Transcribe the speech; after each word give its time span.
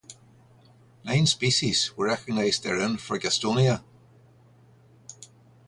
Nine 1.03 1.27
species 1.27 1.95
were 1.95 2.07
recognized 2.07 2.63
therein 2.63 2.97
for 2.97 3.19
"Gastonia". 3.19 3.83